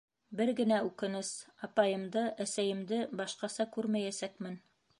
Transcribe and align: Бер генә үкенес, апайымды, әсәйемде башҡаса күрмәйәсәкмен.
Бер 0.37 0.51
генә 0.59 0.77
үкенес, 0.85 1.29
апайымды, 1.67 2.23
әсәйемде 2.47 3.01
башҡаса 3.21 3.69
күрмәйәсәкмен. 3.77 4.59